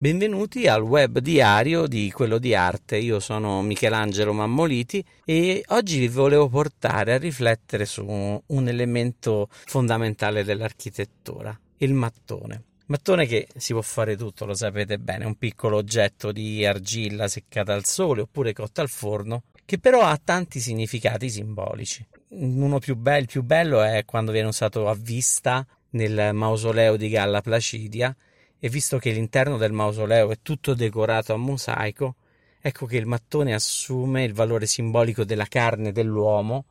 [0.00, 2.98] Benvenuti al web diario di quello di arte.
[2.98, 10.44] Io sono Michelangelo Mammoliti e oggi vi volevo portare a riflettere su un elemento fondamentale
[10.44, 12.62] dell'architettura, il mattone.
[12.86, 17.74] Mattone che si può fare tutto, lo sapete bene, un piccolo oggetto di argilla seccata
[17.74, 22.06] al sole oppure cotta al forno, che però ha tanti significati simbolici.
[22.28, 27.40] Uno più, be- più bello è quando viene usato a vista nel mausoleo di Galla
[27.40, 28.16] Placidia
[28.58, 32.16] e visto che l'interno del mausoleo è tutto decorato a mosaico,
[32.60, 36.64] ecco che il mattone assume il valore simbolico della carne dell'uomo,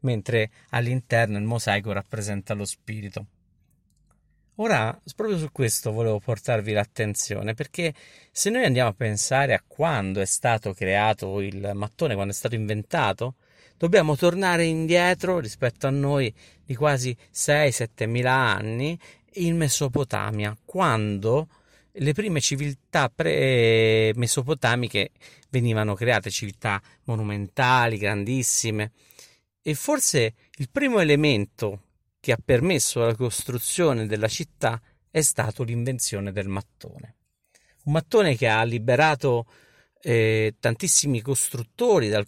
[0.00, 3.26] mentre all'interno il mosaico rappresenta lo spirito.
[4.56, 7.94] Ora, proprio su questo volevo portarvi l'attenzione, perché
[8.30, 12.54] se noi andiamo a pensare a quando è stato creato il mattone, quando è stato
[12.54, 13.36] inventato,
[13.78, 16.32] dobbiamo tornare indietro rispetto a noi
[16.64, 18.98] di quasi 6-7 mila anni
[19.34, 21.48] in Mesopotamia, quando
[21.92, 25.10] le prime civiltà pre- mesopotamiche
[25.50, 28.92] venivano create, civiltà monumentali, grandissime,
[29.62, 31.82] e forse il primo elemento
[32.18, 37.16] che ha permesso la costruzione della città è stato l'invenzione del mattone.
[37.84, 39.46] Un mattone che ha liberato
[40.00, 42.26] eh, tantissimi costruttori dal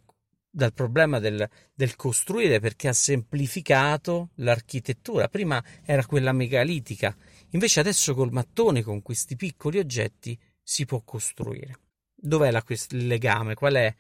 [0.54, 5.28] dal problema del, del, costruire perché ha semplificato l'architettura.
[5.28, 7.14] Prima era quella megalitica,
[7.50, 11.80] invece adesso col mattone, con questi piccoli oggetti, si può costruire.
[12.14, 13.54] Dov'è la, il legame?
[13.54, 13.92] Qual è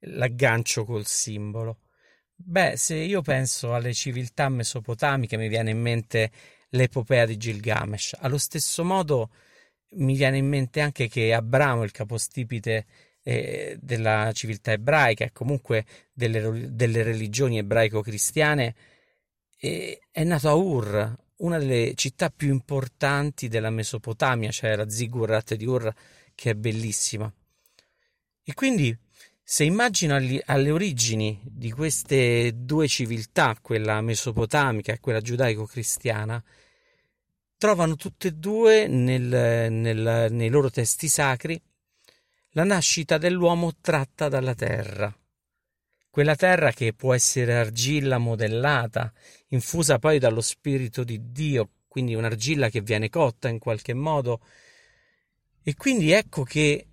[0.00, 1.78] l'aggancio col simbolo?
[2.36, 6.30] Beh, se io penso alle civiltà mesopotamiche mi viene in mente
[6.68, 8.14] l'epopea di Gilgamesh.
[8.20, 9.30] Allo stesso modo
[9.96, 12.86] mi viene in mente anche che Abramo, il capostipite
[13.24, 18.74] eh, della civiltà ebraica e comunque delle, delle religioni ebraico-cristiane,
[19.58, 25.54] eh, è nato a Ur, una delle città più importanti della Mesopotamia, cioè la Ziggurat
[25.54, 25.92] di Ur,
[26.34, 27.32] che è bellissima.
[28.46, 28.96] E quindi,
[29.42, 36.42] se immagino alle, alle origini di queste due civiltà, quella mesopotamica e quella giudaico-cristiana,
[37.56, 41.60] trovano tutte e due nel, nel, nei loro testi sacri
[42.56, 45.12] la nascita dell'uomo tratta dalla terra.
[46.08, 49.12] Quella terra che può essere argilla modellata,
[49.48, 54.40] infusa poi dallo Spirito di Dio, quindi un'argilla che viene cotta in qualche modo.
[55.64, 56.86] E quindi ecco che,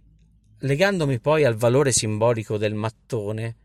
[0.57, 3.57] legandomi poi al valore simbolico del mattone,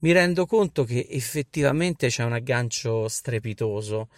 [0.00, 4.10] mi rendo conto che effettivamente c'è un aggancio strepitoso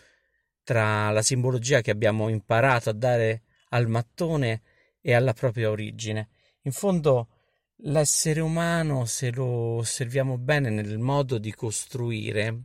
[0.64, 4.62] tra la simbologia che abbiamo imparato a dare al mattone
[5.00, 6.30] e alla propria origine.
[6.64, 7.28] In fondo
[7.84, 12.62] l'essere umano, se lo osserviamo bene nel modo di costruire,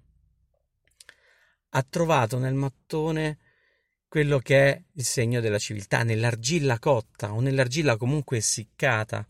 [1.70, 3.38] ha trovato nel mattone
[4.10, 9.26] quello che è il segno della civiltà, nell'argilla cotta o nell'argilla comunque essiccata.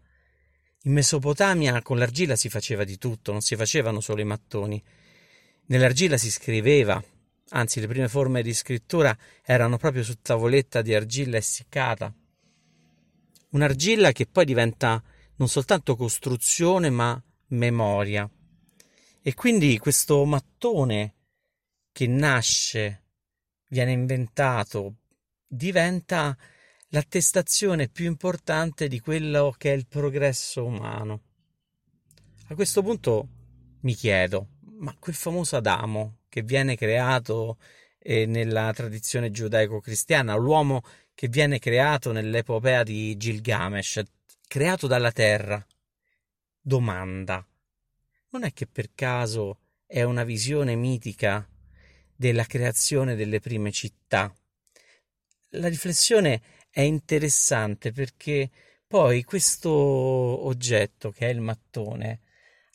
[0.84, 4.84] In Mesopotamia con l'argilla si faceva di tutto, non si facevano solo i mattoni.
[5.68, 7.04] Nell'argilla si scriveva,
[7.50, 12.12] anzi le prime forme di scrittura erano proprio su tavoletta di argilla essiccata
[13.56, 15.02] un'argilla che poi diventa
[15.38, 18.30] non soltanto costruzione ma memoria.
[19.22, 21.14] E quindi questo mattone
[21.92, 23.04] che nasce,
[23.70, 24.98] viene inventato,
[25.48, 26.38] diventa
[26.90, 31.22] l'attestazione più importante di quello che è il progresso umano.
[32.48, 33.28] A questo punto
[33.82, 34.50] mi chiedo,
[34.80, 37.58] ma quel famoso Adamo che viene creato
[38.00, 40.84] eh, nella tradizione giudaico-cristiana, l'uomo
[41.16, 44.04] che viene creato nell'epopea di Gilgamesh,
[44.48, 45.66] creato dalla terra.
[46.62, 47.44] Domanda:
[48.30, 51.48] non è che per caso è una visione mitica
[52.14, 54.36] della creazione delle prime città?
[55.52, 58.52] La riflessione è interessante perché
[58.86, 62.20] poi questo oggetto, che è il mattone,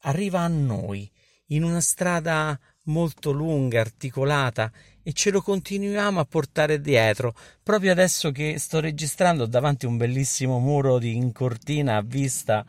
[0.00, 1.10] arriva a noi
[1.48, 4.70] in una strada molto lunga, articolata
[5.02, 7.34] e ce lo continuiamo a portare dietro.
[7.62, 12.64] Proprio adesso che sto registrando davanti a un bellissimo muro di in cortina a vista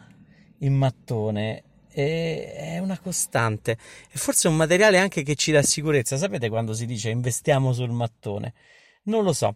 [0.60, 1.63] in mattone
[1.94, 6.18] e è una costante e forse un materiale anche che ci dà sicurezza.
[6.18, 8.54] Sapete quando si dice investiamo sul mattone?
[9.04, 9.56] Non lo so.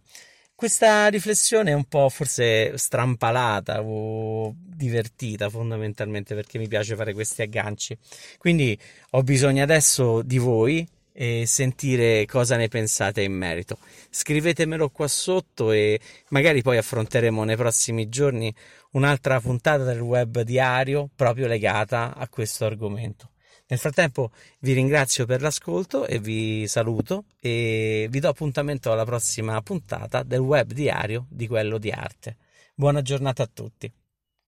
[0.58, 7.42] Questa riflessione è un po' forse strampalata o divertita fondamentalmente perché mi piace fare questi
[7.42, 7.98] agganci.
[8.38, 8.80] Quindi
[9.12, 13.80] ho bisogno adesso di voi e sentire cosa ne pensate in merito.
[14.10, 16.00] Scrivetemelo qua sotto e
[16.30, 18.54] magari poi affronteremo nei prossimi giorni
[18.92, 23.32] un'altra puntata del web diario proprio legata a questo argomento.
[23.68, 24.30] Nel frattempo
[24.60, 30.40] vi ringrazio per l'ascolto e vi saluto e vi do appuntamento alla prossima puntata del
[30.40, 32.38] web diario di quello di arte.
[32.76, 33.92] Buona giornata a tutti.